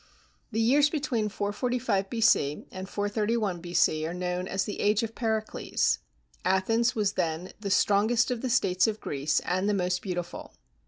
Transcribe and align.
The 0.51 0.59
years 0.59 0.89
between 0.89 1.29
445 1.29 2.09
B.C. 2.09 2.65
and 2.71 2.89
431 2.89 3.61
B.C. 3.61 4.07
are 4.07 4.15
known 4.15 4.47
as 4.47 4.63
the 4.65 4.79
Age 4.79 5.03
of 5.03 5.13
Pericles. 5.13 5.99
Athens 6.43 6.95
was 6.95 7.13
then 7.13 7.51
the 7.59 7.69
strongest 7.69 8.31
of 8.31 8.41
the 8.41 8.49
states 8.49 8.87
of 8.87 8.99
Greece 8.99 9.41
and 9.41 9.69
the 9.69 9.75
most 9.75 10.01
beautiful. 10.01 10.55